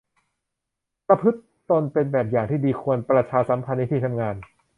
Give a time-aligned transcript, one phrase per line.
[1.07, 1.39] ประพฤติ
[1.69, 4.35] ตนเป็นแบบอย่างที่ดี ควรประชาสัมพันธ์ในที่ทำงาน